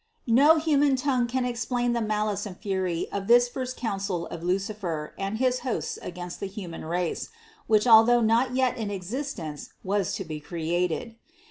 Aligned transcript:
No 0.25 0.57
human 0.57 0.95
tongue 0.95 1.27
can 1.27 1.45
explain 1.45 1.93
the 1.93 2.01
malice 2.01 2.47
and 2.47 2.57
fury 2.57 3.05
of 3.11 3.27
this 3.27 3.47
first 3.47 3.77
council 3.77 4.25
of 4.25 4.41
Lucifer 4.41 5.13
and 5.15 5.37
his 5.37 5.59
hosts 5.59 5.99
against 6.01 6.39
the 6.39 6.47
human 6.47 6.83
race, 6.85 7.29
which 7.67 7.85
although 7.85 8.21
not 8.21 8.55
yet 8.55 8.77
in 8.77 8.89
existence, 8.89 9.69
was 9.83 10.15
to 10.15 10.25
be 10.25 10.39
created. 10.39 11.17